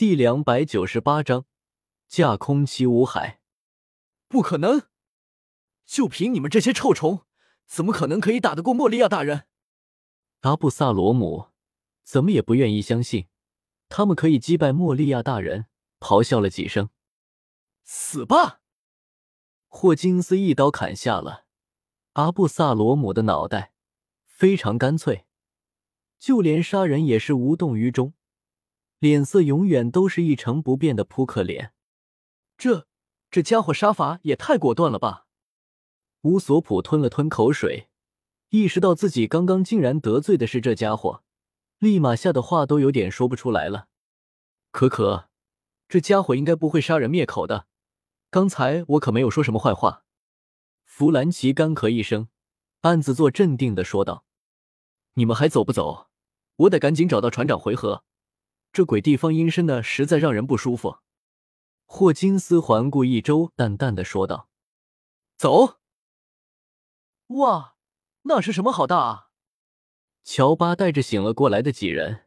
[0.00, 1.44] 第两百九十八章
[2.08, 3.42] 架空七武海。
[4.28, 4.86] 不可能！
[5.84, 7.26] 就凭你们这些臭虫，
[7.66, 9.44] 怎么可能可以打得过莫利亚大人？
[10.40, 11.48] 阿布萨罗姆
[12.02, 13.28] 怎么也不愿意相信，
[13.90, 15.66] 他们可以击败莫利亚大人，
[15.98, 16.88] 咆哮了几声
[17.84, 18.62] ：“死吧！”
[19.68, 21.44] 霍金斯一刀砍下了
[22.14, 23.74] 阿布萨罗姆的脑袋，
[24.24, 25.26] 非常干脆，
[26.18, 28.14] 就连杀人也是无动于衷。
[29.00, 31.72] 脸色永远都是一成不变的扑克脸，
[32.58, 32.86] 这
[33.30, 35.26] 这家伙杀法也太果断了吧！
[36.22, 37.88] 乌索普吞了吞口水，
[38.50, 41.22] 意识到自己刚刚竟然得罪的是这家伙，
[41.78, 43.88] 立马吓得话都有点说不出来了。
[44.70, 45.30] 可可，
[45.88, 47.66] 这家伙应该不会杀人灭口的，
[48.28, 50.04] 刚才我可没有说什么坏话。
[50.84, 52.28] 弗兰奇干咳一声，
[52.82, 54.26] 暗自做镇定的说道
[55.14, 56.10] ：“你们还走不走？
[56.56, 58.04] 我得赶紧找到船长回合。”
[58.72, 60.98] 这鬼地方阴森的，实在让人不舒服。
[61.86, 64.48] 霍金斯环顾一周，淡淡的说道
[65.36, 65.80] ：“走。”
[67.28, 67.74] 哇，
[68.22, 69.30] 那是什么好大啊！
[70.22, 72.26] 乔巴带着醒了过来的几人，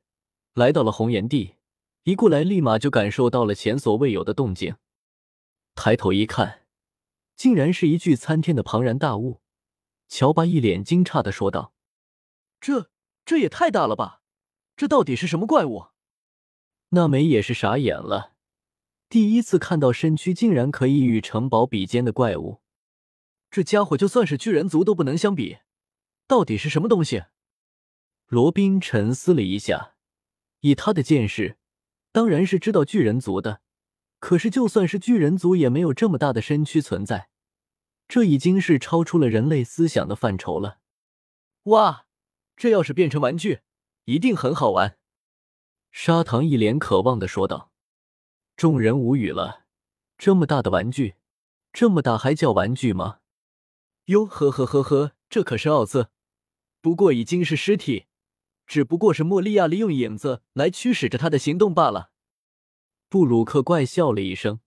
[0.53, 1.55] 来到了红岩地。
[2.03, 4.75] 一过来，立马就感受到了前所未有的动静。
[5.75, 6.65] 抬头一看，
[7.37, 9.41] 竟然是一具参天的庞然大物。
[10.09, 11.73] 乔巴一脸惊诧的说道
[12.59, 12.91] ：“这
[13.23, 14.21] 这也太大了吧！
[14.75, 15.87] 这到底是什么怪物？”
[16.93, 18.33] 娜美也是傻眼了，
[19.09, 22.61] 第一次看到身躯竟然可以与城堡比肩的怪物。
[23.49, 25.57] 这家伙就算是巨人族都不能相比，
[26.27, 27.23] 到底是什么东西？
[28.27, 29.95] 罗宾沉思了一下，
[30.59, 31.57] 以他的见识，
[32.11, 33.61] 当然是知道巨人族的。
[34.19, 37.29] 可是就算是巨人族，也没有这么大的身躯存在，
[38.07, 40.77] 这已经是超出了人类思想的范畴了。
[41.63, 42.05] 哇，
[42.55, 43.61] 这要是变成玩具，
[44.05, 44.97] 一定很好玩。
[45.95, 47.71] 砂糖一脸渴望的说道
[48.57, 49.67] ：“众人无语了，
[50.17, 51.13] 这么大的玩具，
[51.71, 53.19] 这么大还叫玩具吗？
[54.05, 56.09] 哟呵呵呵呵，这可是奥兹，
[56.81, 58.07] 不过已经是尸体，
[58.65, 62.09] 只不过是莫利亚利用影子来驱使着他的行动罢了。”
[63.07, 64.61] 布鲁克怪笑了一声，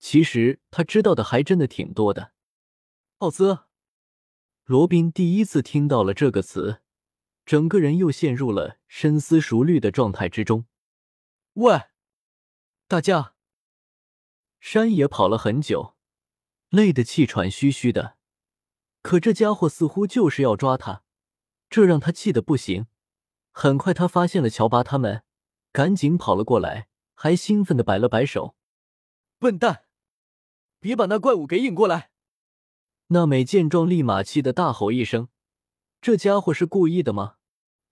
[0.00, 2.32] 其实他知道的还真的挺多的。
[3.18, 3.60] 奥兹，
[4.64, 6.82] 罗宾第一次听到了这个词。
[7.46, 10.66] 整个人又陷入了深思熟虑的状态之中。
[11.54, 11.82] 喂，
[12.88, 13.34] 大家！
[14.58, 15.94] 山野跑了很久，
[16.70, 18.16] 累得气喘吁吁的，
[19.00, 21.04] 可这家伙似乎就是要抓他，
[21.70, 22.88] 这让他气得不行。
[23.52, 25.22] 很快，他发现了乔巴他们，
[25.70, 28.56] 赶紧跑了过来，还兴奋的摆了摆手
[29.38, 29.84] ：“笨蛋，
[30.80, 32.10] 别把那怪物给引过来！”
[33.08, 35.28] 娜美见状，立马气得大吼一声。
[36.02, 37.35] 这家伙是故意的吗？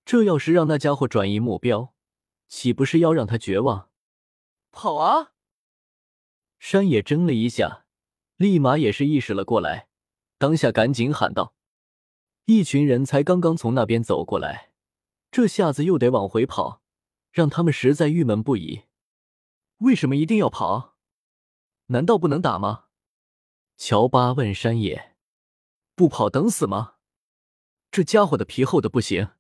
[0.05, 1.95] 这要是让那家伙转移目标，
[2.49, 3.91] 岂不是要让他绝望？
[4.71, 5.33] 跑啊！
[6.59, 7.87] 山野怔了一下，
[8.37, 9.89] 立马也是意识了过来，
[10.39, 11.55] 当下赶紧喊道
[12.47, 14.73] ：“一群人才刚刚从那边走过来，
[15.31, 16.83] 这下子又得往回跑，
[17.31, 18.83] 让他们实在郁闷不已。
[19.79, 20.97] 为什么一定要跑？
[21.87, 22.87] 难道不能打吗？”
[23.77, 25.17] 乔巴问山野
[25.97, 26.97] ：“不跑等死吗？”
[27.91, 29.31] 这家伙的皮厚的不行，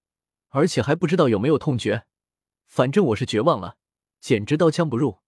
[0.54, 2.06] 而且还不知道有没有痛觉。
[2.66, 3.76] 反正我是绝望了，
[4.20, 5.19] 简直刀枪不入。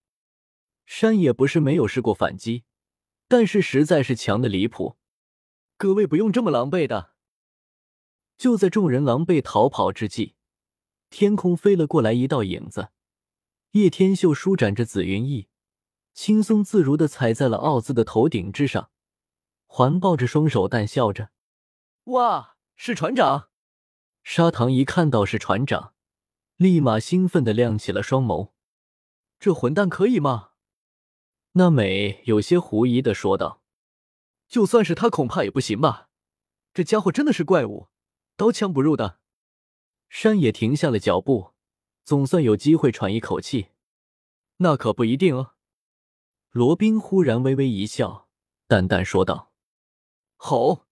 [0.85, 2.63] 山野不是没有试过反击，
[3.27, 4.97] 但是实在是强的离谱。
[5.77, 7.15] 各位不用这么狼狈的。
[8.39, 10.37] 就在众人狼狈逃跑之际，
[11.11, 12.91] 天空飞了过来一道影子。
[13.73, 15.49] 叶天秀舒展着紫云翼，
[16.15, 18.91] 轻松自如的踩在了奥兹的头顶之上，
[19.67, 21.31] 环抱着双手，淡笑着
[22.15, 23.49] ：“哇！”是船长，
[24.29, 25.95] 砂糖一看到是船长，
[26.57, 28.51] 立马兴奋的亮起了双眸。
[29.39, 30.51] 这混蛋可以吗？
[31.53, 33.63] 娜美有些狐疑的说道
[34.49, 36.09] ：“就算是他，恐怕也不行吧？
[36.75, 37.87] 这家伙真的是怪物，
[38.37, 39.21] 刀枪不入的。”
[40.11, 41.53] 山野停下了脚步，
[42.03, 43.69] 总算有机会喘一口气。
[44.57, 45.53] 那可不一定哦。
[46.51, 48.29] 罗宾忽然微微一笑，
[48.67, 49.53] 淡淡说道
[50.35, 50.85] ：“好！”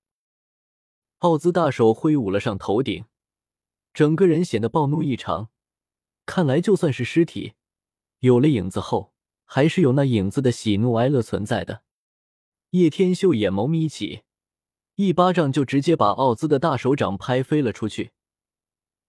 [1.19, 3.05] 奥兹大手挥舞了上头顶，
[3.95, 5.49] 整个人显得暴怒异常。
[6.27, 7.55] 看来就算是尸体，
[8.19, 9.15] 有了影子后，
[9.45, 11.83] 还是有那影子的喜怒哀乐存在的。
[12.71, 14.25] 叶天秀眼眸眯起，
[14.97, 18.13] 一巴掌就直接把奥兹的大手掌拍飞了出去，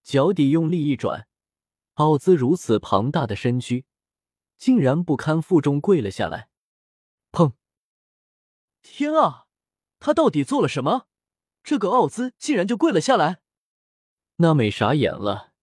[0.03, 1.27] 脚底用力一转，
[1.95, 3.85] 奥兹如此庞大的身躯，
[4.57, 6.49] 竟然不堪负重跪了下来。
[7.31, 7.53] 砰！
[8.83, 9.47] 天啊，
[9.99, 11.07] 他到底做了什么？
[11.63, 13.39] 这个奥兹竟然就跪了下来，
[14.37, 15.53] 娜美傻眼了。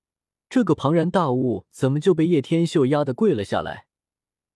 [0.48, 3.86] 这个庞然大物怎么就被叶天秀压得跪了下来？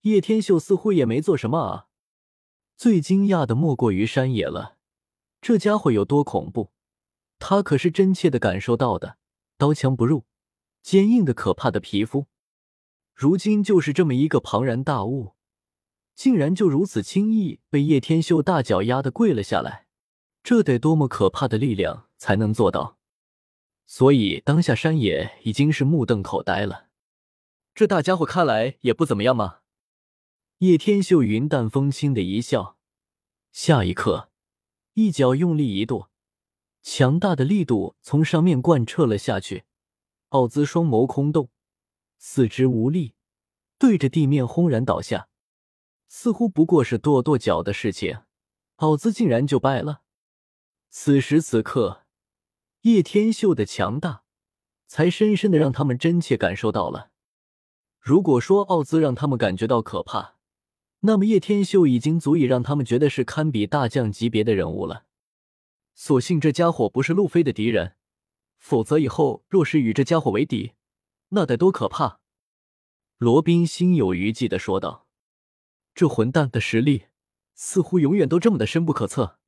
[0.01, 1.87] 叶天秀似乎也没做什么啊。
[2.75, 4.77] 最惊讶的莫过于山野了，
[5.41, 6.71] 这家伙有多恐怖，
[7.39, 9.17] 他可是真切的感受到的。
[9.57, 10.25] 刀枪不入，
[10.83, 12.27] 坚硬的可怕的皮肤，
[13.15, 15.33] 如今就是这么一个庞然大物，
[16.13, 19.87] 竟然就如此轻易被叶天秀大脚压的跪了下来，
[20.43, 22.96] 这得多么可怕的力量才能做到？
[23.87, 26.89] 所以当下山野已经是目瞪口呆了。
[27.73, 29.61] 这大家伙看来也不怎么样嘛。
[30.59, 32.77] 叶天秀云淡风轻的一笑，
[33.51, 34.29] 下一刻，
[34.93, 36.09] 一脚用力一跺，
[36.81, 39.63] 强大的力度从上面贯彻了下去。
[40.29, 41.49] 奥兹双眸空洞，
[42.17, 43.13] 四肢无力，
[43.77, 45.29] 对着地面轰然倒下。
[46.09, 48.21] 似乎不过是跺跺脚的事情，
[48.77, 50.01] 奥兹竟然就败了。
[50.89, 52.06] 此时此刻，
[52.81, 54.23] 叶天秀的强大，
[54.85, 57.11] 才深深的让他们真切感受到了。
[57.99, 60.35] 如果说奥兹让他们感觉到可怕，
[61.01, 65.05] 那么叶天秀已经足以让他们觉得是堪比大将级别的人物了。
[65.93, 67.95] 所幸这家伙不是路飞的敌人，
[68.57, 70.73] 否则以后若是与这家伙为敌，
[71.29, 72.21] 那得多可怕！
[73.17, 75.07] 罗宾心有余悸的说道
[75.95, 77.07] ：“这混蛋的实力
[77.55, 79.39] 似乎永远都这么的深不可测。”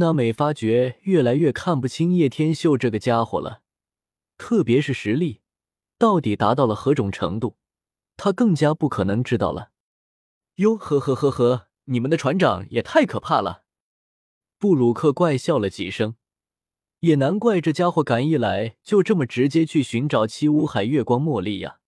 [0.00, 3.62] 那美发觉越来越看不清叶天秀这个家伙了，
[4.36, 5.40] 特别是实力
[5.98, 7.56] 到底达到了何种程度，
[8.16, 9.72] 他更加不可能知道了。
[10.56, 13.64] 哟呵呵呵呵，你们的船长也太可怕了！
[14.56, 16.14] 布鲁克怪笑了几声，
[17.00, 21.78] 也难怪这家伙敢一来就这么直接去寻找七武海月光茉莉呀。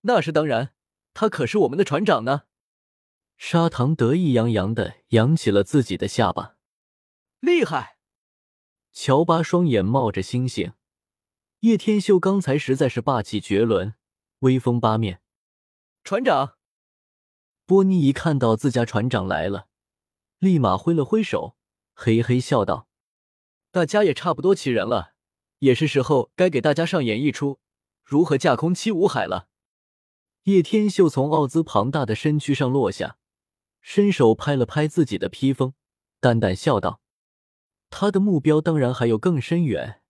[0.00, 0.72] 那是当然，
[1.14, 2.42] 他可是我们的船长呢。
[3.36, 6.56] 砂糖得意洋洋的扬起了自己的下巴，
[7.40, 7.98] 厉害！
[8.92, 10.72] 乔巴双眼冒着星星，
[11.60, 13.94] 叶天秀刚才实在是霸气绝伦，
[14.40, 15.22] 威风八面。
[16.02, 16.56] 船长。
[17.64, 19.68] 波尼一看到自家船长来了，
[20.40, 21.56] 立马挥了挥手，
[21.94, 22.88] 嘿嘿笑道
[23.70, 25.12] ：“大家也差不多齐人了，
[25.60, 27.60] 也是时候该给大家上演一出
[28.02, 29.48] 如何架空七武海了。”
[30.44, 33.16] 叶天秀从奥兹庞大的身躯上落下，
[33.80, 35.74] 伸手拍了拍自己的披风，
[36.18, 37.00] 淡淡笑道
[37.90, 40.02] ：“他的目标当然还有更深远，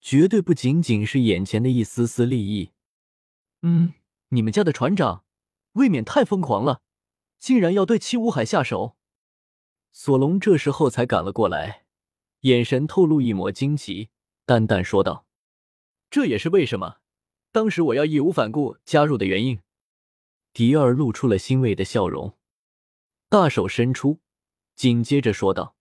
[0.00, 2.72] 绝对不仅仅是眼前的一丝丝利益。”
[3.62, 3.94] 嗯，
[4.28, 5.24] 你们家的船长
[5.72, 6.82] 未免太疯狂了。
[7.38, 8.96] 竟然要对七武海下手！
[9.92, 11.84] 索隆这时候才赶了过来，
[12.40, 14.10] 眼神透露一抹惊奇，
[14.44, 15.24] 淡淡说道
[16.10, 16.96] ：“这也是为什么
[17.52, 19.60] 当时我要义无反顾加入的原因。”
[20.52, 22.36] 迪尔露出了欣慰的笑容，
[23.28, 24.18] 大手伸出，
[24.74, 25.76] 紧接着说道：“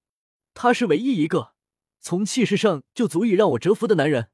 [0.60, 1.54] 他是唯一一个
[2.00, 4.32] 从气势上就足以让我折服的男人，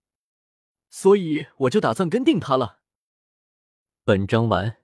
[0.89, 2.79] 所以我就打算跟定他了。”
[4.05, 4.82] 本章完。